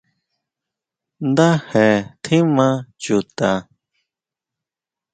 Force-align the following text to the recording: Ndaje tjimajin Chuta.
Ndaje 1.31 1.85
tjimajin 2.23 2.87
Chuta. 3.01 3.51